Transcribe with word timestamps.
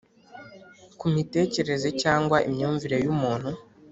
ku 0.99 1.05
mitekerereze 1.15 1.89
cyangwa 2.01 2.37
imyumvire 2.47 2.97
yumuntu 3.03 3.49